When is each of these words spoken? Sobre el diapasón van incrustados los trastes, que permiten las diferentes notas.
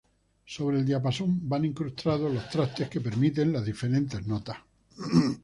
Sobre 0.53 0.79
el 0.79 0.85
diapasón 0.87 1.47
van 1.47 1.63
incrustados 1.63 2.33
los 2.33 2.49
trastes, 2.49 2.89
que 2.89 3.01
permiten 3.01 3.53
las 3.53 3.63
diferentes 3.63 4.25
notas. 4.25 4.57